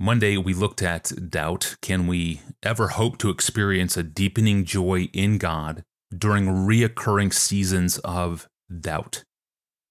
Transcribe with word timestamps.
Monday, 0.00 0.36
we 0.36 0.54
looked 0.54 0.80
at 0.80 1.10
doubt. 1.28 1.74
Can 1.82 2.06
we 2.06 2.40
ever 2.62 2.86
hope 2.86 3.18
to 3.18 3.30
experience 3.30 3.96
a 3.96 4.04
deepening 4.04 4.64
joy 4.64 5.08
in 5.12 5.38
God 5.38 5.82
during 6.16 6.46
reoccurring 6.46 7.34
seasons 7.34 7.98
of 7.98 8.48
doubt? 8.80 9.24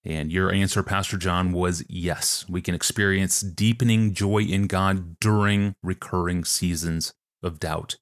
And 0.06 0.32
your 0.32 0.50
answer, 0.50 0.82
Pastor 0.82 1.18
John, 1.18 1.52
was 1.52 1.84
yes. 1.90 2.46
We 2.48 2.62
can 2.62 2.74
experience 2.74 3.42
deepening 3.42 4.14
joy 4.14 4.44
in 4.44 4.66
God 4.66 5.20
during 5.20 5.74
recurring 5.82 6.42
seasons 6.46 7.12
of 7.42 7.60
doubt. 7.60 7.96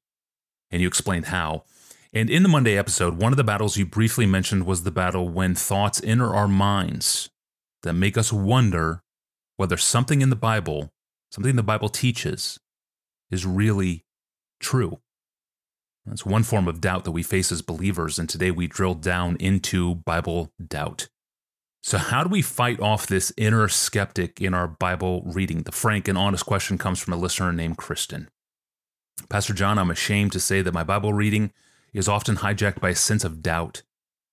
And 0.71 0.81
you 0.81 0.87
explained 0.87 1.27
how. 1.27 1.65
And 2.13 2.31
in 2.31 2.45
the 2.45 2.49
Monday 2.49 2.79
episode, 2.79 3.21
one 3.21 3.33
of 3.33 3.37
the 3.37 3.43
battles 3.43 3.77
you 3.77 3.85
briefly 3.85 4.27
mentioned 4.27 4.65
was 4.65 4.85
the 4.85 4.93
battle 4.93 5.29
when 5.29 5.57
thoughts 5.57 6.01
enter 6.05 6.33
our 6.33 6.47
minds 6.47 7.31
that 7.83 7.95
make 7.95 8.17
us 8.17 8.33
wonder 8.33 9.03
whether 9.57 9.77
something 9.77 10.23
in 10.23 10.31
the 10.31 10.37
Bible 10.37 10.93
something 11.37 11.55
the 11.55 11.63
Bible 11.63 11.91
teaches, 11.91 12.59
is 13.31 13.45
really 13.45 14.07
true. 14.59 15.01
That's 16.07 16.25
one 16.25 16.45
form 16.45 16.67
of 16.67 16.81
doubt 16.81 17.05
that 17.05 17.11
we 17.11 17.23
face 17.23 17.53
as 17.53 17.61
believers, 17.61 18.19
and 18.19 18.27
today 18.27 18.51
we 18.51 18.67
drill 18.67 18.95
down 18.95 19.37
into 19.37 19.97
Bible 19.97 20.55
doubt. 20.67 21.09
So, 21.83 21.99
how 21.99 22.23
do 22.25 22.31
we 22.31 22.41
fight 22.41 22.81
off 22.81 23.07
this 23.07 23.35
inner 23.37 23.69
skeptic 23.69 24.41
in 24.41 24.55
our 24.55 24.67
Bible 24.67 25.25
reading? 25.27 25.65
The 25.65 25.73
frank 25.73 26.09
and 26.09 26.17
honest 26.17 26.47
question 26.47 26.79
comes 26.79 27.01
from 27.01 27.13
a 27.13 27.19
listener 27.19 27.53
named 27.53 27.77
Kristen. 27.77 28.31
Pastor 29.29 29.53
John, 29.53 29.79
I'm 29.79 29.91
ashamed 29.91 30.33
to 30.33 30.41
say 30.41 30.63
that 30.63 30.73
my 30.73 30.85
Bible 30.85 31.13
reading 31.13 31.53
is 31.93 32.09
often 32.09 32.37
hijacked 32.37 32.81
by 32.81 32.91
a 32.91 32.95
sense 32.95 33.25
of 33.25 33.43
doubt. 33.43 33.83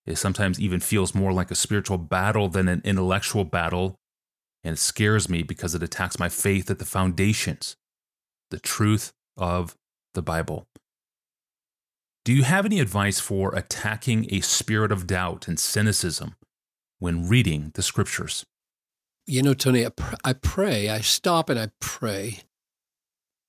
It 0.06 0.16
sometimes 0.16 0.58
even 0.58 0.80
feels 0.80 1.14
more 1.14 1.34
like 1.34 1.50
a 1.50 1.54
spiritual 1.54 1.98
battle 1.98 2.48
than 2.48 2.66
an 2.66 2.80
intellectual 2.82 3.44
battle 3.44 4.00
and 4.64 4.74
it 4.74 4.80
scares 4.80 5.28
me 5.28 5.42
because 5.42 5.74
it 5.74 5.82
attacks 5.82 6.18
my 6.18 6.28
faith 6.28 6.70
at 6.70 6.78
the 6.78 6.84
foundations, 6.84 7.76
the 8.50 8.58
truth 8.58 9.12
of 9.36 9.76
the 10.14 10.22
Bible. 10.22 10.66
Do 12.24 12.32
you 12.32 12.44
have 12.44 12.64
any 12.64 12.80
advice 12.80 13.20
for 13.20 13.54
attacking 13.54 14.32
a 14.32 14.40
spirit 14.40 14.90
of 14.90 15.06
doubt 15.06 15.46
and 15.46 15.60
cynicism 15.60 16.36
when 16.98 17.28
reading 17.28 17.72
the 17.74 17.82
scriptures? 17.82 18.46
You 19.26 19.42
know, 19.42 19.54
Tony, 19.54 19.84
I, 19.84 19.90
pr- 19.90 20.14
I 20.24 20.32
pray, 20.32 20.88
I 20.88 21.00
stop 21.00 21.50
and 21.50 21.58
I 21.58 21.70
pray 21.80 22.40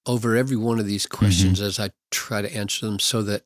over 0.06 0.36
every 0.36 0.58
one 0.58 0.80
of 0.80 0.86
these 0.86 1.06
questions 1.06 1.59
mm-hmm. 1.59 1.68
as 1.68 1.80
I 1.80 1.92
try 2.12 2.42
to 2.42 2.53
answer 2.53 2.86
them 2.86 3.00
so 3.00 3.22
that 3.23 3.44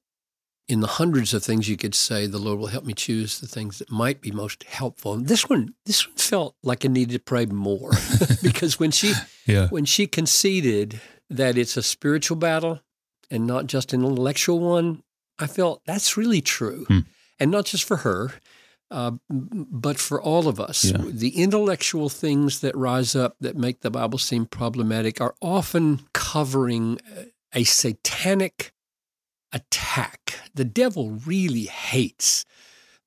in 0.70 0.82
the 0.82 0.88
hundreds 0.88 1.34
of 1.34 1.44
things 1.44 1.68
you 1.68 1.76
could 1.76 1.96
say, 1.96 2.28
the 2.28 2.38
Lord 2.38 2.60
will 2.60 2.68
help 2.68 2.86
me 2.86 2.94
choose 2.94 3.40
the 3.40 3.48
things 3.48 3.80
that 3.80 3.92
might 3.92 4.22
be 4.22 4.32
most 4.32 4.64
helpful. 4.66 5.14
And 5.14 5.28
this 5.28 5.50
one, 5.50 5.74
this 5.86 6.08
one 6.08 6.16
felt 6.16 6.56
like 6.62 6.86
I 6.86 6.90
needed 6.90 7.14
to 7.14 7.20
pray 7.20 7.48
more 7.48 7.92
because 8.44 8.80
when 8.80 8.92
she, 8.92 9.14
yeah. 9.48 9.68
when 9.70 9.86
she 9.86 10.06
conceded 10.06 11.02
that 11.32 11.58
it's 11.58 11.76
a 11.76 11.82
spiritual 11.82 12.38
battle 12.38 12.82
and 13.32 13.48
not 13.48 13.66
just 13.66 13.94
an 13.94 14.06
intellectual 14.06 14.60
one, 14.60 15.02
I 15.40 15.48
felt 15.48 15.82
that's 15.86 16.16
really 16.16 16.42
true, 16.42 16.86
hmm. 16.88 17.00
and 17.40 17.50
not 17.50 17.66
just 17.66 17.84
for 17.84 17.98
her, 17.98 18.34
uh, 18.92 19.14
but 19.30 19.98
for 19.98 20.22
all 20.22 20.48
of 20.48 20.60
us. 20.60 20.86
Yeah. 20.86 20.98
The 21.04 21.42
intellectual 21.42 22.10
things 22.10 22.60
that 22.60 22.76
rise 22.76 23.16
up 23.16 23.38
that 23.40 23.58
make 23.58 23.82
the 23.82 23.90
Bible 23.90 24.20
seem 24.20 24.46
problematic 24.46 25.20
are 25.20 25.34
often 25.42 26.02
covering 26.14 27.00
a 27.54 27.64
satanic 27.64 28.74
attack. 29.52 30.36
The 30.54 30.66
devil 30.66 31.12
really 31.12 31.66
hates 31.66 32.46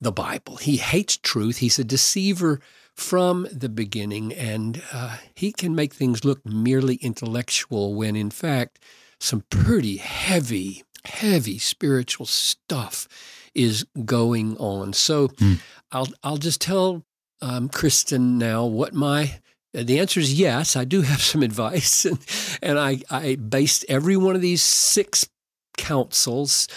the 0.00 0.12
Bible. 0.12 0.56
He 0.56 0.76
hates 0.76 1.16
truth. 1.16 1.58
He's 1.58 1.78
a 1.78 1.84
deceiver 1.84 2.60
from 2.94 3.46
the 3.50 3.68
beginning, 3.68 4.32
and 4.32 4.82
uh, 4.92 5.16
he 5.34 5.52
can 5.52 5.74
make 5.74 5.94
things 5.94 6.24
look 6.24 6.44
merely 6.44 6.96
intellectual 6.96 7.94
when, 7.94 8.16
in 8.16 8.30
fact, 8.30 8.78
some 9.18 9.44
pretty 9.48 9.96
heavy, 9.96 10.82
heavy 11.04 11.58
spiritual 11.58 12.26
stuff 12.26 13.08
is 13.54 13.86
going 14.04 14.56
on. 14.58 14.92
So, 14.92 15.28
mm. 15.28 15.60
I'll 15.90 16.08
I'll 16.22 16.38
just 16.38 16.60
tell 16.60 17.04
um, 17.40 17.68
Kristen 17.68 18.38
now 18.38 18.64
what 18.64 18.94
my 18.94 19.38
the 19.74 20.00
answer 20.00 20.20
is 20.20 20.34
yes. 20.34 20.76
I 20.76 20.84
do 20.84 21.02
have 21.02 21.22
some 21.22 21.42
advice, 21.50 22.04
and, 22.04 22.18
and 22.62 22.78
I, 22.78 23.00
I 23.10 23.36
based 23.36 23.84
every 23.88 24.16
one 24.16 24.34
of 24.34 24.42
these 24.42 24.62
six 24.62 25.28
counsels 25.76 26.68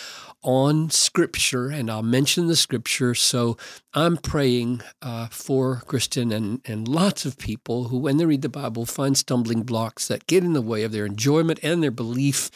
on 0.46 0.92
Scripture, 0.92 1.70
and 1.70 1.90
I'll 1.90 2.04
mention 2.04 2.46
the 2.46 2.56
Scripture. 2.56 3.16
So 3.16 3.58
I'm 3.94 4.16
praying 4.16 4.82
uh, 5.02 5.28
for 5.28 5.82
Kristen 5.88 6.32
and, 6.32 6.62
and 6.66 6.88
lots 6.88 7.26
of 7.26 7.40
people 7.40 7.86
who, 7.86 7.98
when 7.98 8.18
they 8.18 8.26
read 8.26 8.44
the 8.44 8.50
Bible, 8.50 8.86
find 8.86 9.18
stumbling 9.18 9.64
blocks 9.64 10.08
that 10.08 10.28
get 10.28 10.44
in 10.44 10.54
the 10.54 10.62
way 10.62 10.84
of 10.84 10.92
their 10.92 11.06
enjoyment 11.06 11.60
and 11.64 11.82
their 11.82 11.92
belief. 11.92 12.52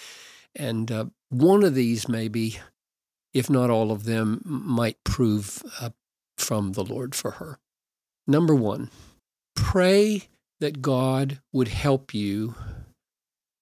And 0.55 0.91
uh, 0.91 1.05
one 1.29 1.63
of 1.63 1.73
these, 1.73 2.07
maybe, 2.07 2.59
if 3.33 3.49
not 3.49 3.71
all 3.71 3.91
of 3.91 4.03
them, 4.03 4.41
might 4.45 5.03
prove 5.03 5.63
uh, 5.81 5.89
from 6.37 6.73
the 6.73 6.83
Lord 6.83 7.15
for 7.15 7.31
her. 7.31 7.57
Number 8.27 8.53
one, 8.53 8.91
pray 9.55 10.29
that 10.59 10.81
God 10.83 11.39
would 11.51 11.69
help 11.69 12.13
you 12.13 12.53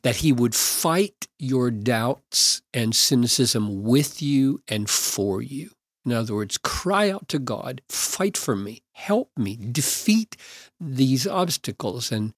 that 0.07 0.23
he 0.23 0.31
would 0.31 0.55
fight 0.55 1.27
your 1.37 1.69
doubts 1.69 2.61
and 2.73 2.95
cynicism 2.95 3.83
with 3.83 4.21
you 4.21 4.61
and 4.65 4.89
for 4.89 5.41
you. 5.41 5.69
In 6.05 6.13
other 6.13 6.33
words, 6.33 6.57
cry 6.57 7.09
out 7.09 7.27
to 7.27 7.39
God, 7.39 7.81
fight 7.89 8.37
for 8.37 8.55
me, 8.55 8.83
help 8.93 9.31
me, 9.37 9.57
defeat 9.57 10.37
these 10.79 11.27
obstacles. 11.27 12.09
And 12.09 12.33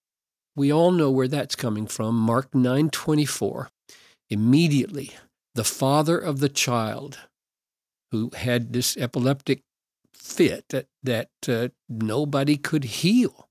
we 0.56 0.74
all 0.74 0.90
know 0.90 1.12
where 1.12 1.28
that's 1.28 1.56
coming 1.56 1.86
from. 1.86 2.16
Mark 2.16 2.54
9:24. 2.54 3.70
Immediately, 4.32 5.12
the 5.54 5.64
father 5.64 6.18
of 6.18 6.40
the 6.40 6.50
child 6.50 7.20
who 8.10 8.32
had 8.36 8.74
this 8.74 8.98
epileptic 8.98 9.62
fit 10.12 10.66
that, 10.70 10.88
that 11.04 11.30
uh, 11.48 11.68
nobody 11.88 12.58
could 12.58 12.86
heal. 12.86 13.48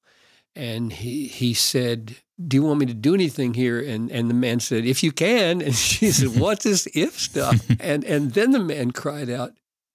And 0.58 0.92
he, 0.92 1.28
he 1.28 1.54
said, 1.54 2.16
do 2.46 2.56
you 2.56 2.62
want 2.62 2.80
me 2.80 2.86
to 2.86 2.94
do 2.94 3.14
anything 3.14 3.54
here? 3.54 3.80
And 3.80 4.10
and 4.10 4.30
the 4.30 4.34
man 4.34 4.60
said, 4.60 4.84
if 4.84 5.02
you 5.02 5.12
can. 5.12 5.60
And 5.60 5.74
she 5.74 6.10
said, 6.10 6.36
what's 6.40 6.64
this 6.64 6.86
if 6.94 7.18
stuff? 7.18 7.64
and 7.80 8.04
and 8.04 8.32
then 8.32 8.50
the 8.50 8.58
man 8.58 8.90
cried 8.90 9.30
out, 9.30 9.52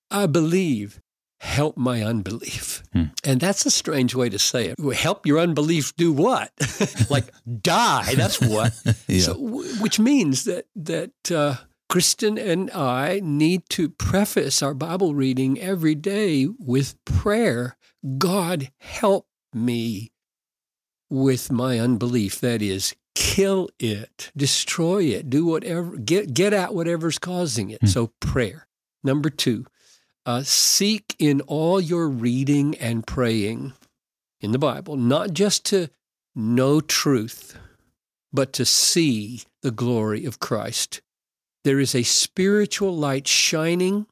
I 0.10 0.26
believe. 0.26 1.00
Help 1.40 1.76
my 1.76 2.02
unbelief. 2.02 2.84
Hmm. 2.94 3.08
And 3.26 3.42
that's 3.42 3.66
a 3.66 3.70
strange 3.70 4.16
way 4.16 4.30
to 4.30 4.40
say 4.40 4.68
it. 4.68 4.96
Help 4.96 5.26
your 5.26 5.40
unbelief 5.40 5.94
do 5.98 6.14
what? 6.14 6.54
like 7.10 7.26
die. 7.62 8.16
That's 8.16 8.40
what. 8.40 8.72
yeah. 9.10 9.20
So, 9.24 9.34
which 9.82 10.00
means 10.00 10.46
that 10.46 10.68
that 10.78 11.12
uh, 11.30 11.56
Kristen 11.90 12.38
and 12.38 12.72
I 12.72 13.20
need 13.22 13.68
to 13.72 13.90
preface 13.90 14.64
our 14.64 14.74
Bible 14.74 15.16
reading 15.16 15.60
every 15.60 15.96
day 15.96 16.48
with 16.60 16.96
prayer. 17.04 17.76
God 18.18 18.72
help 18.80 19.28
me 19.54 20.13
with 21.14 21.52
my 21.52 21.80
unbelief. 21.80 22.42
That 22.42 22.62
is, 22.64 22.96
kill 23.14 23.70
it, 23.80 24.32
destroy 24.36 25.04
it, 25.04 25.30
do 25.30 25.46
whatever, 25.46 25.96
get, 25.96 26.34
get 26.34 26.54
at 26.54 26.74
whatever's 26.74 27.20
causing 27.20 27.70
it. 27.70 27.82
Mm. 27.82 27.90
So, 27.90 28.08
prayer. 28.20 28.68
Number 29.04 29.30
two, 29.30 29.66
uh, 30.26 30.42
seek 30.44 31.16
in 31.20 31.42
all 31.42 31.80
your 31.80 32.08
reading 32.08 32.76
and 32.78 33.06
praying 33.06 33.74
in 34.42 34.54
the 34.54 34.60
Bible, 34.60 34.96
not 34.96 35.34
just 35.34 35.66
to 35.66 35.90
know 36.36 36.82
truth, 36.82 37.60
but 38.32 38.52
to 38.54 38.66
see 38.66 39.44
the 39.62 39.72
glory 39.72 40.26
of 40.26 40.40
Christ. 40.40 41.02
There 41.64 41.80
is 41.80 41.94
a 41.94 42.04
spiritual 42.04 42.96
light 42.96 43.28
shining 43.28 44.08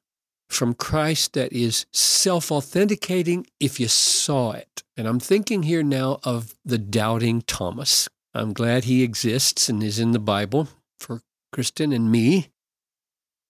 from 0.50 0.75
Christ 0.75 1.33
that 1.33 1.51
is 1.51 1.85
self 1.91 2.51
authenticating 2.51 3.47
if 3.59 3.79
you 3.79 3.88
saw 3.88 4.51
it. 4.51 4.83
And 5.01 5.07
I'm 5.07 5.19
thinking 5.19 5.63
here 5.63 5.81
now 5.81 6.19
of 6.23 6.53
the 6.63 6.77
doubting 6.77 7.42
Thomas. 7.42 8.07
I'm 8.36 8.53
glad 8.53 8.83
he 8.83 9.01
exists 9.01 9.68
and 9.68 9.81
is 9.81 9.98
in 9.98 10.12
the 10.12 10.19
Bible 10.19 10.68
for 11.00 11.24
Kristen 11.51 11.92
and 11.92 12.12
me. 12.12 12.51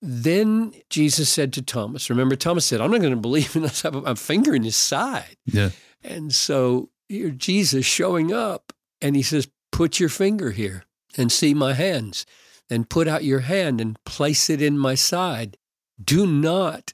Then 0.01 0.73
Jesus 0.89 1.27
said 1.27 1.51
to 1.51 1.61
Thomas, 1.61 2.09
remember, 2.09 2.37
Thomas 2.37 2.63
said, 2.63 2.79
I'm 2.79 2.89
not 2.89 3.01
going 3.01 3.13
to 3.13 3.19
believe 3.19 3.53
unless 3.57 3.83
I 3.83 3.89
have 3.89 4.07
a 4.07 4.15
finger 4.15 4.55
in 4.55 4.63
his 4.63 4.77
side. 4.77 5.35
Yeah. 5.43 5.71
And 6.01 6.33
so 6.33 6.89
here 7.09 7.31
Jesus 7.31 7.85
showing 7.85 8.31
up 8.31 8.71
and 9.01 9.17
he 9.17 9.21
says, 9.21 9.49
Put 9.73 9.99
your 9.99 10.07
finger 10.07 10.51
here 10.51 10.85
and 11.17 11.33
see 11.33 11.53
my 11.53 11.73
hands. 11.73 12.25
Then 12.69 12.85
put 12.85 13.09
out 13.09 13.25
your 13.25 13.41
hand 13.41 13.81
and 13.81 14.01
place 14.05 14.49
it 14.49 14.61
in 14.61 14.77
my 14.77 14.95
side. 14.95 15.57
Do 16.01 16.25
not 16.25 16.93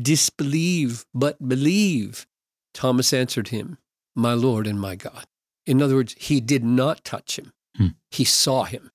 disbelieve, 0.00 1.04
but 1.12 1.46
believe. 1.46 2.26
Thomas 2.72 3.12
answered 3.12 3.48
him, 3.48 3.76
My 4.18 4.34
Lord 4.34 4.66
and 4.66 4.80
my 4.80 4.96
God. 4.96 5.24
In 5.66 5.82
other 5.82 5.94
words, 5.96 6.14
he 6.18 6.40
did 6.40 6.64
not 6.64 7.04
touch 7.04 7.38
him, 7.38 7.52
hmm. 7.76 7.88
he 8.10 8.24
saw 8.24 8.64
him. 8.64 8.90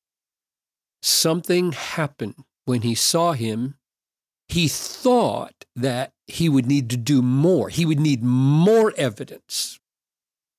Something 1.02 1.72
happened 1.74 2.44
when 2.66 2.81
he 2.81 2.96
saw 2.96 3.34
him. 3.34 3.75
He 4.50 4.68
thought 4.68 5.66
that 5.75 6.14
he 6.28 6.50
would 6.50 6.68
need 6.68 6.90
to 6.92 6.98
do 6.98 7.22
more. 7.22 7.70
He 7.70 7.86
would 7.86 8.00
need 8.00 8.24
more 8.24 8.94
evidence 8.98 9.80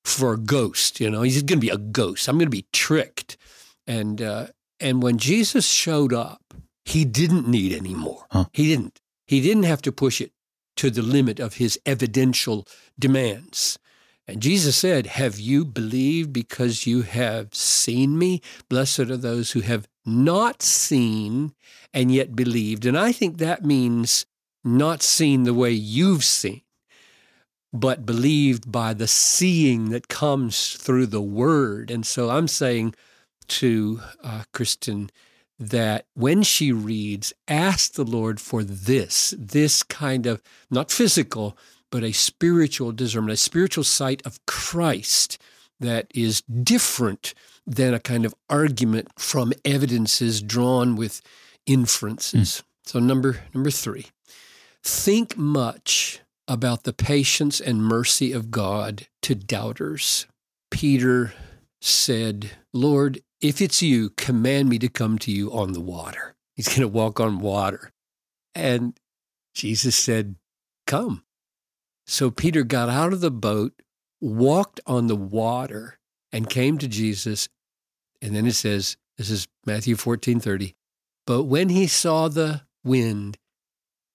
for 0.03 0.33
a 0.33 0.37
ghost. 0.37 0.99
You 0.99 1.09
know, 1.09 1.21
he's 1.21 1.43
going 1.43 1.59
to 1.59 1.67
be 1.67 1.69
a 1.69 1.77
ghost. 1.77 2.27
I'm 2.27 2.37
going 2.37 2.47
to 2.47 2.51
be 2.51 2.67
tricked 2.73 3.37
And 3.87 4.21
uh, 4.21 4.47
and 4.79 5.03
when 5.03 5.17
Jesus 5.17 5.67
showed 5.67 6.13
up, 6.13 6.53
he 6.85 7.05
didn't 7.05 7.47
need 7.47 7.73
any 7.73 7.93
more. 7.93 8.25
Huh. 8.31 8.45
He 8.53 8.67
didn't. 8.67 8.99
He 9.27 9.41
didn't 9.41 9.63
have 9.63 9.81
to 9.83 9.91
push 9.91 10.21
it 10.21 10.31
to 10.77 10.89
the 10.89 11.01
limit 11.01 11.39
of 11.39 11.55
his 11.55 11.79
evidential 11.85 12.67
demands. 12.99 13.79
And 14.27 14.41
Jesus 14.41 14.75
said, 14.75 15.05
Have 15.07 15.39
you 15.39 15.65
believed 15.65 16.33
because 16.33 16.87
you 16.87 17.03
have 17.03 17.53
seen 17.53 18.17
me? 18.17 18.41
Blessed 18.69 18.99
are 18.99 19.17
those 19.17 19.51
who 19.51 19.61
have 19.61 19.87
not 20.05 20.61
seen 20.61 21.53
and 21.93 22.11
yet 22.11 22.35
believed. 22.35 22.85
And 22.85 22.97
I 22.97 23.11
think 23.11 23.37
that 23.37 23.63
means 23.63 24.25
not 24.63 25.03
seen 25.03 25.43
the 25.43 25.53
way 25.53 25.71
you've 25.71 26.23
seen, 26.23 26.61
but 27.71 28.05
believed 28.05 28.71
by 28.71 28.93
the 28.93 29.07
seeing 29.07 29.89
that 29.89 30.07
comes 30.07 30.73
through 30.73 31.07
the 31.07 31.21
word. 31.21 31.91
And 31.91 32.05
so 32.05 32.29
I'm 32.29 32.47
saying 32.47 32.95
to 33.47 34.01
uh, 34.23 34.43
Kristen 34.53 35.11
that 35.59 36.05
when 36.15 36.43
she 36.43 36.71
reads, 36.71 37.31
ask 37.47 37.93
the 37.93 38.03
Lord 38.03 38.41
for 38.41 38.63
this, 38.63 39.33
this 39.37 39.83
kind 39.83 40.25
of 40.25 40.41
not 40.69 40.91
physical, 40.91 41.57
but 41.95 42.03
a 42.03 42.11
spiritual 42.11 42.91
discernment, 42.91 43.31
a 43.31 43.37
spiritual 43.37 43.85
sight 43.85 44.21
of 44.25 44.45
Christ 44.45 45.41
that 45.79 46.11
is 46.13 46.41
different 46.41 47.33
than 47.65 47.93
a 47.93 48.01
kind 48.01 48.25
of 48.25 48.35
argument 48.49 49.07
from 49.17 49.53
evidences 49.63 50.41
drawn 50.41 50.97
with 50.97 51.21
inferences. 51.65 52.49
Mm. 52.49 52.89
So 52.89 52.99
number 52.99 53.39
number 53.53 53.71
3. 53.71 54.07
Think 54.83 55.37
much 55.37 56.19
about 56.49 56.83
the 56.83 56.91
patience 56.91 57.61
and 57.61 57.81
mercy 57.81 58.33
of 58.33 58.51
God 58.51 59.07
to 59.21 59.33
doubters. 59.33 60.27
Peter 60.69 61.33
said, 61.79 62.51
Lord, 62.73 63.21
if 63.39 63.61
it's 63.61 63.81
you, 63.81 64.09
command 64.17 64.67
me 64.67 64.79
to 64.79 64.89
come 64.89 65.17
to 65.19 65.31
you 65.31 65.49
on 65.53 65.71
the 65.71 65.79
water. 65.79 66.35
He's 66.57 66.67
going 66.67 66.81
to 66.81 66.89
walk 66.89 67.21
on 67.21 67.39
water. 67.39 67.93
And 68.53 68.99
Jesus 69.53 69.95
said, 69.95 70.35
Come. 70.85 71.21
So 72.05 72.31
Peter 72.31 72.63
got 72.63 72.89
out 72.89 73.13
of 73.13 73.21
the 73.21 73.31
boat, 73.31 73.73
walked 74.21 74.79
on 74.85 75.07
the 75.07 75.15
water, 75.15 75.99
and 76.31 76.49
came 76.49 76.77
to 76.77 76.87
Jesus. 76.87 77.49
And 78.21 78.35
then 78.35 78.45
it 78.45 78.53
says, 78.53 78.97
this 79.17 79.29
is 79.29 79.47
Matthew 79.65 79.95
14 79.95 80.39
30. 80.39 80.75
But 81.25 81.43
when 81.43 81.69
he 81.69 81.87
saw 81.87 82.27
the 82.27 82.61
wind, 82.83 83.37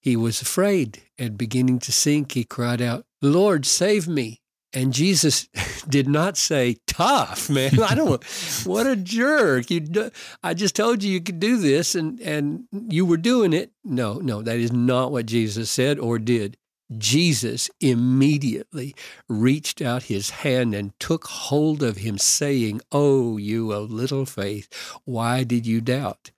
he 0.00 0.16
was 0.16 0.40
afraid 0.40 1.02
and 1.18 1.36
beginning 1.36 1.78
to 1.80 1.92
sink, 1.92 2.32
he 2.32 2.44
cried 2.44 2.80
out, 2.80 3.04
Lord, 3.20 3.66
save 3.66 4.06
me. 4.08 4.40
And 4.72 4.92
Jesus 4.92 5.48
did 5.88 6.08
not 6.08 6.36
say, 6.36 6.76
tough, 6.86 7.50
man. 7.50 7.80
I 7.80 7.94
don't, 7.94 8.22
what 8.64 8.86
a 8.86 8.96
jerk. 8.96 9.70
You, 9.70 10.10
I 10.42 10.54
just 10.54 10.76
told 10.76 11.02
you 11.02 11.12
you 11.12 11.20
could 11.20 11.40
do 11.40 11.56
this 11.56 11.94
and, 11.94 12.20
and 12.20 12.64
you 12.72 13.04
were 13.04 13.16
doing 13.16 13.52
it. 13.52 13.72
No, 13.84 14.14
no, 14.14 14.42
that 14.42 14.58
is 14.58 14.72
not 14.72 15.10
what 15.10 15.26
Jesus 15.26 15.70
said 15.70 15.98
or 15.98 16.18
did. 16.18 16.56
Jesus 16.98 17.70
immediately 17.80 18.94
reached 19.28 19.80
out 19.80 20.04
his 20.04 20.30
hand 20.30 20.74
and 20.74 20.98
took 20.98 21.26
hold 21.26 21.82
of 21.82 21.98
him, 21.98 22.18
saying, 22.18 22.80
Oh, 22.90 23.36
you 23.36 23.72
of 23.72 23.90
little 23.90 24.26
faith, 24.26 24.68
why 25.04 25.44
did 25.44 25.66
you 25.66 25.80
doubt? 25.80 26.30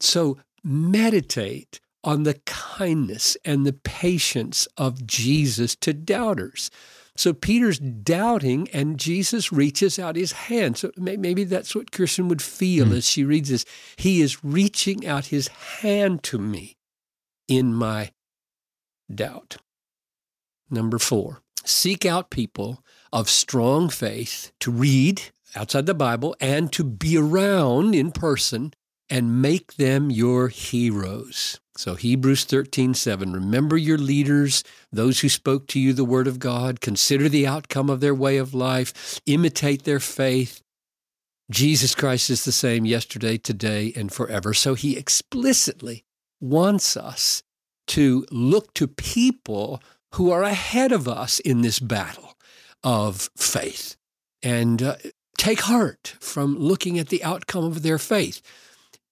So 0.00 0.38
meditate 0.62 1.80
on 2.04 2.22
the 2.22 2.40
kindness 2.46 3.36
and 3.44 3.66
the 3.66 3.72
patience 3.72 4.68
of 4.76 5.06
Jesus 5.06 5.74
to 5.76 5.92
doubters. 5.92 6.70
So 7.16 7.32
Peter's 7.32 7.80
doubting, 7.80 8.68
and 8.72 8.96
Jesus 8.96 9.50
reaches 9.50 9.98
out 9.98 10.14
his 10.14 10.30
hand. 10.30 10.76
So 10.76 10.92
maybe 10.96 11.42
that's 11.42 11.74
what 11.74 11.90
Kirsten 11.90 12.28
would 12.28 12.40
feel 12.40 12.86
mm. 12.86 12.98
as 12.98 13.08
she 13.08 13.24
reads 13.24 13.48
this. 13.48 13.64
He 13.96 14.20
is 14.20 14.44
reaching 14.44 15.04
out 15.04 15.26
his 15.26 15.48
hand 15.48 16.22
to 16.24 16.38
me 16.38 16.76
in 17.48 17.74
my 17.74 18.12
doubt. 19.12 19.56
Number 20.70 20.98
four, 20.98 21.40
seek 21.64 22.04
out 22.04 22.30
people 22.30 22.82
of 23.12 23.28
strong 23.28 23.88
faith 23.88 24.52
to 24.60 24.70
read 24.70 25.22
outside 25.56 25.86
the 25.86 25.94
Bible 25.94 26.36
and 26.40 26.72
to 26.72 26.84
be 26.84 27.16
around 27.16 27.94
in 27.94 28.12
person 28.12 28.72
and 29.10 29.40
make 29.40 29.74
them 29.74 30.10
your 30.10 30.48
heroes. 30.48 31.60
So 31.76 31.94
Hebrews 31.94 32.44
13, 32.44 32.94
7. 32.94 33.32
Remember 33.32 33.76
your 33.76 33.98
leaders, 33.98 34.64
those 34.90 35.20
who 35.20 35.28
spoke 35.28 35.66
to 35.68 35.80
you 35.80 35.92
the 35.92 36.04
word 36.04 36.26
of 36.26 36.38
God. 36.38 36.80
Consider 36.80 37.28
the 37.28 37.46
outcome 37.46 37.88
of 37.88 38.00
their 38.00 38.14
way 38.14 38.36
of 38.36 38.52
life. 38.52 39.20
Imitate 39.26 39.84
their 39.84 40.00
faith. 40.00 40.60
Jesus 41.50 41.94
Christ 41.94 42.30
is 42.30 42.44
the 42.44 42.52
same 42.52 42.84
yesterday, 42.84 43.38
today, 43.38 43.92
and 43.96 44.12
forever. 44.12 44.52
So 44.52 44.74
he 44.74 44.98
explicitly 44.98 46.04
wants 46.40 46.96
us 46.96 47.42
to 47.88 48.26
look 48.30 48.74
to 48.74 48.86
people 48.86 49.80
who 50.14 50.30
are 50.30 50.42
ahead 50.42 50.92
of 50.92 51.06
us 51.06 51.38
in 51.40 51.62
this 51.62 51.78
battle 51.78 52.34
of 52.82 53.28
faith 53.36 53.96
and 54.42 54.82
uh, 54.82 54.96
take 55.36 55.60
heart 55.60 56.16
from 56.20 56.56
looking 56.58 56.98
at 56.98 57.08
the 57.08 57.22
outcome 57.24 57.64
of 57.64 57.82
their 57.82 57.98
faith. 57.98 58.42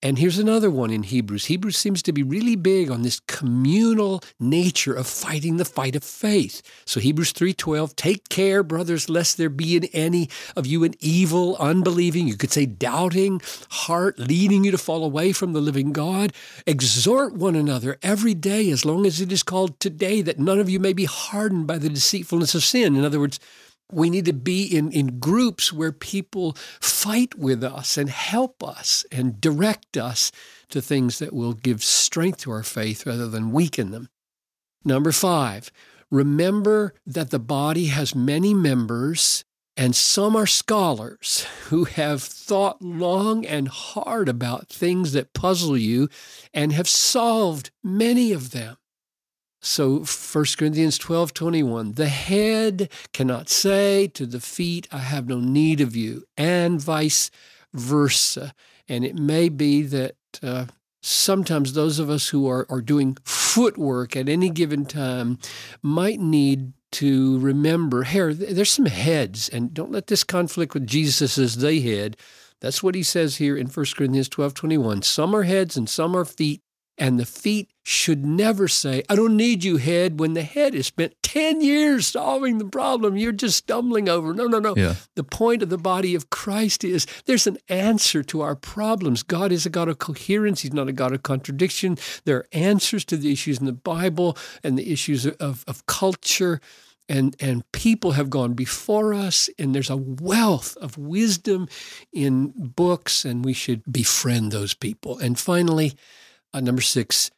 And 0.02 0.19
here's 0.19 0.38
another 0.38 0.70
one 0.70 0.90
in 0.90 1.04
Hebrews. 1.04 1.46
Hebrews 1.46 1.78
seems 1.78 2.02
to 2.02 2.12
be 2.12 2.22
really 2.22 2.54
big 2.54 2.90
on 2.90 3.00
this 3.00 3.19
communal 3.20 4.22
nature 4.38 4.93
of 4.93 5.06
fighting 5.06 5.56
the 5.56 5.64
fight 5.64 5.96
of 5.96 6.04
faith. 6.04 6.60
So 6.84 7.00
Hebrews 7.00 7.32
3:12, 7.32 7.96
take 7.96 8.28
care, 8.28 8.62
brothers, 8.62 9.08
lest 9.08 9.38
there 9.38 9.48
be 9.48 9.75
in 9.75 9.84
any 9.87 10.28
of 10.54 10.66
you 10.66 10.84
an 10.84 10.94
evil, 11.00 11.56
unbelieving, 11.56 12.28
you 12.28 12.37
could 12.37 12.52
say 12.52 12.66
doubting 12.66 13.40
heart 13.70 14.19
leading 14.19 14.64
you 14.64 14.70
to 14.70 14.78
fall 14.78 15.02
away 15.02 15.32
from 15.32 15.54
the 15.54 15.62
living 15.62 15.93
God. 15.93 16.34
Exhort 16.66 17.34
one 17.34 17.56
another 17.56 17.99
every 18.02 18.34
day 18.34 18.70
as 18.70 18.84
long 18.84 19.06
as 19.06 19.22
it 19.22 19.32
is 19.32 19.42
called 19.42 19.81
today 19.81 20.20
that 20.20 20.38
none 20.38 20.60
of 20.60 20.69
you 20.69 20.78
may 20.78 20.92
be 20.92 21.06
hardened 21.06 21.66
by 21.66 21.78
the 21.78 21.88
deceitfulness 21.88 22.54
of 22.54 22.62
sin. 22.62 22.96
In 22.96 23.04
other 23.04 23.19
words, 23.19 23.40
we 23.92 24.10
need 24.10 24.24
to 24.24 24.32
be 24.32 24.64
in, 24.64 24.90
in 24.90 25.18
groups 25.18 25.72
where 25.72 25.92
people 25.92 26.54
fight 26.80 27.36
with 27.38 27.62
us 27.62 27.96
and 27.96 28.10
help 28.10 28.62
us 28.62 29.04
and 29.12 29.40
direct 29.40 29.96
us 29.96 30.32
to 30.70 30.80
things 30.80 31.18
that 31.18 31.32
will 31.32 31.52
give 31.52 31.84
strength 31.84 32.40
to 32.40 32.50
our 32.50 32.64
faith 32.64 33.06
rather 33.06 33.28
than 33.28 33.52
weaken 33.52 33.92
them. 33.92 34.08
Number 34.84 35.12
five, 35.12 35.70
remember 36.10 36.94
that 37.06 37.30
the 37.30 37.38
body 37.38 37.86
has 37.86 38.14
many 38.14 38.54
members, 38.54 39.44
and 39.76 39.94
some 39.94 40.34
are 40.34 40.46
scholars 40.46 41.46
who 41.68 41.84
have 41.84 42.22
thought 42.22 42.82
long 42.82 43.44
and 43.44 43.68
hard 43.68 44.28
about 44.28 44.68
things 44.68 45.12
that 45.12 45.32
puzzle 45.32 45.76
you 45.76 46.08
and 46.52 46.72
have 46.72 46.88
solved 46.88 47.70
many 47.84 48.32
of 48.32 48.50
them. 48.50 48.76
So 49.66 50.04
1 50.04 50.44
Corinthians 50.56 50.96
12 50.96 51.35
21, 51.35 51.94
the 51.94 52.08
head 52.08 52.88
cannot 53.12 53.49
say 53.49 54.06
to 54.08 54.25
the 54.25 54.38
feet, 54.38 54.87
I 54.92 54.99
have 54.99 55.26
no 55.26 55.40
need 55.40 55.80
of 55.80 55.96
you, 55.96 56.25
and 56.38 56.80
vice 56.80 57.32
versa. 57.75 58.54
And 58.88 59.04
it 59.04 59.16
may 59.16 59.49
be 59.49 59.82
that 59.82 60.14
uh, 60.40 60.66
sometimes 61.02 61.73
those 61.73 61.99
of 61.99 62.08
us 62.08 62.28
who 62.28 62.49
are, 62.49 62.64
are 62.70 62.80
doing 62.80 63.18
footwork 63.25 64.14
at 64.14 64.28
any 64.28 64.50
given 64.50 64.87
time 64.87 65.38
might 65.82 66.20
need 66.20 66.73
to 66.92 67.40
remember 67.40 68.04
here, 68.04 68.32
there's 68.32 68.70
some 68.70 68.87
heads, 68.87 69.49
and 69.49 69.75
don't 69.75 69.90
let 69.90 70.06
this 70.06 70.23
conflict 70.23 70.75
with 70.75 70.87
Jesus 70.87 71.37
as 71.38 71.56
they 71.56 71.80
head. 71.80 72.16
That's 72.61 72.85
what 72.85 72.94
he 72.94 73.02
says 73.02 73.37
here 73.37 73.56
in 73.56 73.66
1 73.66 73.87
Corinthians 73.96 74.28
12 74.28 74.54
21. 74.54 75.02
Some 75.02 75.35
are 75.35 75.42
heads 75.42 75.76
and 75.76 75.88
some 75.88 76.16
are 76.16 76.25
feet, 76.25 76.62
and 76.98 77.18
the 77.18 77.26
feet 77.26 77.70
should 77.82 78.24
never 78.24 78.66
say, 78.68 79.02
I 79.08 79.16
don't 79.16 79.36
need 79.36 79.62
you, 79.62 79.76
head, 79.76 80.18
when 80.18 80.32
the 80.32 80.42
head 80.42 80.74
has 80.74 80.86
spent 80.86 81.14
10 81.22 81.60
years 81.60 82.06
solving 82.06 82.58
the 82.58 82.64
problem 82.64 83.16
you're 83.16 83.32
just 83.32 83.58
stumbling 83.58 84.08
over. 84.08 84.32
No, 84.32 84.46
no, 84.46 84.58
no. 84.58 84.74
Yeah. 84.76 84.94
The 85.14 85.24
point 85.24 85.62
of 85.62 85.68
the 85.68 85.78
body 85.78 86.14
of 86.14 86.30
Christ 86.30 86.84
is 86.84 87.06
there's 87.26 87.46
an 87.46 87.58
answer 87.68 88.22
to 88.24 88.40
our 88.40 88.56
problems. 88.56 89.22
God 89.22 89.52
is 89.52 89.66
a 89.66 89.70
God 89.70 89.88
of 89.88 89.98
coherence, 89.98 90.62
He's 90.62 90.72
not 90.72 90.88
a 90.88 90.92
God 90.92 91.12
of 91.12 91.22
contradiction. 91.22 91.98
There 92.24 92.38
are 92.38 92.48
answers 92.52 93.04
to 93.06 93.16
the 93.16 93.30
issues 93.30 93.58
in 93.58 93.66
the 93.66 93.72
Bible 93.72 94.36
and 94.64 94.78
the 94.78 94.92
issues 94.92 95.26
of, 95.26 95.64
of 95.68 95.86
culture. 95.86 96.60
And, 97.08 97.36
and 97.38 97.70
people 97.70 98.12
have 98.12 98.30
gone 98.30 98.54
before 98.54 99.14
us, 99.14 99.48
and 99.60 99.72
there's 99.72 99.90
a 99.90 99.96
wealth 99.96 100.76
of 100.78 100.98
wisdom 100.98 101.68
in 102.12 102.52
books, 102.56 103.24
and 103.24 103.44
we 103.44 103.52
should 103.52 103.84
befriend 103.88 104.50
those 104.50 104.74
people. 104.74 105.16
And 105.18 105.38
finally, 105.38 105.92
uh, 106.56 106.60
number 106.60 106.80
six, 106.80 107.30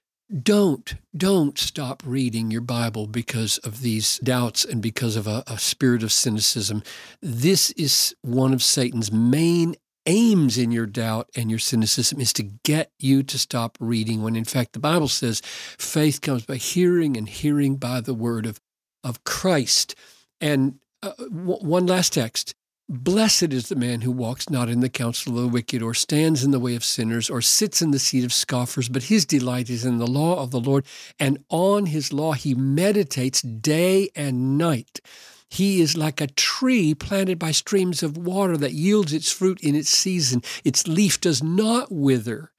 don't 0.43 0.95
don't 1.17 1.59
stop 1.59 2.03
reading 2.07 2.51
your 2.51 2.61
bible 2.61 3.07
because 3.07 3.59
of 3.59 3.81
these 3.81 4.19
doubts 4.19 4.65
and 4.65 4.81
because 4.81 5.17
of 5.17 5.27
a, 5.27 5.43
a, 5.47 5.59
spirit 5.59 6.03
of 6.03 6.13
cynicism. 6.13 6.83
This 7.23 7.71
is 7.73 8.15
one 8.21 8.53
of 8.53 8.63
satan's 8.63 9.11
main 9.11 9.75
aims 10.05 10.57
in 10.59 10.71
your 10.71 10.87
doubt 10.87 11.31
and 11.35 11.51
your 11.51 11.59
cynicism 11.59 12.21
is 12.21 12.33
to 12.35 12.43
get 12.43 12.93
you 12.99 13.23
to 13.23 13.39
stop 13.39 13.77
reading 13.81 14.23
when 14.23 14.37
in 14.37 14.45
fact 14.45 14.73
the 14.73 14.79
bible 14.79 15.09
says 15.09 15.43
faith 15.45 16.21
comes 16.21 16.47
by 16.47 16.57
hearing 16.57 17.17
and 17.17 17.29
hearing 17.29 17.77
by 17.77 18.01
the 18.01 18.15
word 18.15 18.47
of 18.47 18.61
of 19.03 19.25
christ. 19.25 19.95
And 20.41 20.79
uh, 21.03 21.13
w- 21.19 21.65
one 21.65 21.87
last 21.87 22.13
text 22.13 22.55
Blessed 22.91 23.53
is 23.53 23.69
the 23.69 23.77
man 23.77 24.01
who 24.01 24.11
walks 24.11 24.49
not 24.49 24.71
in 24.71 24.81
the 24.81 24.89
counsel 24.89 25.37
of 25.37 25.43
the 25.43 25.49
wicked, 25.49 25.83
or 25.83 25.93
stands 25.93 26.43
in 26.43 26.53
the 26.53 26.59
way 26.59 26.75
of 26.75 26.83
sinners, 26.83 27.29
or 27.29 27.43
sits 27.43 27.83
in 27.83 27.91
the 27.91 27.99
seat 27.99 28.25
of 28.25 28.33
scoffers, 28.33 28.89
but 28.89 29.05
his 29.05 29.27
delight 29.27 29.69
is 29.69 29.85
in 29.85 29.99
the 29.99 30.07
law 30.07 30.43
of 30.43 30.53
the 30.53 30.61
Lord, 30.61 30.87
and 31.21 31.45
on 31.51 31.85
his 31.85 32.15
law 32.15 32.33
he 32.33 32.55
meditates 32.55 33.43
day 33.43 34.09
and 34.17 34.57
night. 34.57 35.03
He 35.51 35.83
is 35.83 35.99
like 35.99 36.23
a 36.23 36.29
tree 36.29 36.95
planted 36.95 37.39
by 37.39 37.51
streams 37.51 38.03
of 38.03 38.17
water 38.17 38.57
that 38.57 38.73
yields 38.73 39.13
its 39.13 39.31
fruit 39.31 39.61
in 39.61 39.75
its 39.75 39.91
season. 39.91 40.43
Its 40.65 40.89
leaf 40.89 41.21
does 41.21 41.43
not 41.43 41.93
wither 41.93 42.53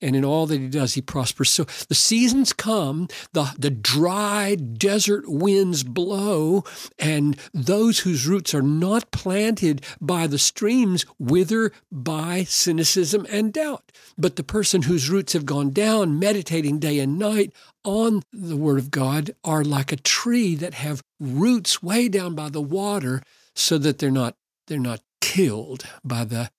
and 0.00 0.16
in 0.16 0.24
all 0.24 0.46
that 0.46 0.60
he 0.60 0.68
does, 0.68 0.94
he 0.94 1.02
prospers. 1.02 1.50
So 1.50 1.64
the 1.88 1.94
seasons 1.94 2.52
come, 2.52 3.08
the, 3.32 3.52
the 3.58 3.70
dry 3.70 4.54
desert 4.54 5.24
winds 5.26 5.84
blow, 5.84 6.64
and 6.98 7.38
those 7.52 8.00
whose 8.00 8.26
roots 8.26 8.54
are 8.54 8.62
not 8.62 9.10
planted 9.10 9.84
by 10.00 10.26
the 10.26 10.38
streams 10.38 11.04
wither 11.18 11.72
by 11.92 12.44
cynicism 12.44 13.26
and 13.30 13.52
doubt. 13.52 13.92
But 14.16 14.36
the 14.36 14.44
person 14.44 14.82
whose 14.82 15.10
roots 15.10 15.32
have 15.32 15.46
gone 15.46 15.70
down, 15.70 16.18
meditating 16.18 16.78
day 16.78 16.98
and 16.98 17.18
night 17.18 17.52
on 17.84 18.22
the 18.32 18.56
Word 18.56 18.78
of 18.78 18.90
God, 18.90 19.30
are 19.44 19.64
like 19.64 19.92
a 19.92 19.96
tree 19.96 20.54
that 20.56 20.74
have 20.74 21.02
roots 21.18 21.82
way 21.82 22.08
down 22.08 22.34
by 22.34 22.48
the 22.48 22.60
water 22.60 23.22
so 23.54 23.78
that 23.78 23.98
they're 23.98 24.10
not, 24.10 24.36
they're 24.66 24.78
not 24.78 25.00
killed 25.20 25.84
by 26.04 26.24
the 26.24 26.50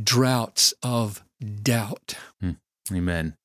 droughts 0.00 0.74
of 0.82 1.22
doubt. 1.62 2.14
Hmm. 2.40 2.50
Amen. 2.92 3.36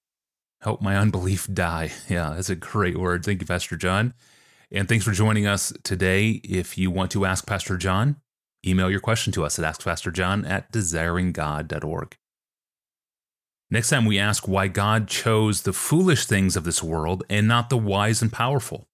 Help 0.62 0.82
my 0.82 0.98
unbelief 0.98 1.48
die. 1.54 1.92
Yeah, 2.10 2.34
that's 2.36 2.50
a 2.50 2.56
great 2.56 2.98
word. 2.98 3.24
Thank 3.24 3.42
you, 3.42 3.48
Pastor 3.48 3.76
John. 3.76 4.14
And 4.72 4.90
thanks 4.90 5.06
for 5.06 5.12
joining 5.12 5.46
us 5.48 5.72
today. 5.84 6.42
If 6.44 6.78
you 6.78 6.90
want 6.90 7.12
to 7.12 7.26
ask 7.26 7.46
Pastor 7.46 7.78
John, 7.78 8.18
email 8.66 8.90
your 8.90 9.00
question 9.00 9.32
to 9.34 9.46
us 9.46 9.60
at 9.60 9.66
askpastorjohn 9.66 10.50
at 10.50 10.72
desiringgod.org. 10.72 12.18
Next 13.72 13.90
time, 13.90 14.06
we 14.06 14.20
ask 14.20 14.48
why 14.48 14.68
God 14.68 15.08
chose 15.08 15.62
the 15.62 15.74
foolish 15.74 16.26
things 16.26 16.56
of 16.56 16.64
this 16.64 16.84
world 16.84 17.24
and 17.30 17.48
not 17.48 17.70
the 17.70 17.78
wise 17.78 18.22
and 18.22 18.32
powerful. 18.32 18.88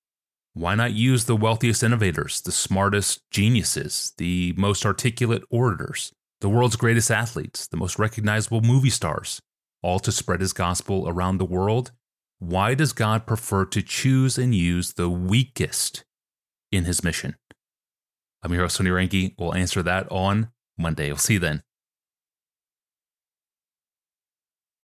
Why 0.54 0.76
not 0.76 0.94
use 0.94 1.26
the 1.26 1.36
wealthiest 1.36 1.84
innovators, 1.84 2.42
the 2.42 2.52
smartest 2.52 3.22
geniuses, 3.32 4.14
the 4.18 4.54
most 4.58 4.86
articulate 4.86 5.44
orators, 5.50 6.12
the 6.42 6.50
world's 6.50 6.76
greatest 6.76 7.10
athletes, 7.10 7.68
the 7.68 7.78
most 7.78 7.98
recognizable 7.98 8.62
movie 8.62 8.90
stars, 8.90 9.42
all 9.82 10.00
to 10.00 10.12
spread 10.12 10.42
his 10.42 10.54
gospel 10.54 11.08
around 11.08 11.38
the 11.38 11.46
world, 11.46 11.92
why 12.40 12.74
does 12.74 12.94
God 12.94 13.26
prefer 13.26 13.66
to 13.66 13.82
choose 13.82 14.38
and 14.38 14.54
use 14.56 14.94
the 14.94 15.10
weakest 15.10 16.04
in 16.72 16.86
his 16.86 17.04
mission? 17.04 17.36
I'm 18.44 18.52
your 18.54 18.64
host, 18.64 18.78
Tony 18.78 18.90
Reinke. 18.90 19.36
We'll 19.38 19.54
answer 19.54 19.84
that 19.84 20.12
on 20.12 20.50
Monday. 20.78 21.08
We'll 21.08 21.18
see 21.18 21.34
you 21.34 21.40
then. 21.40 21.64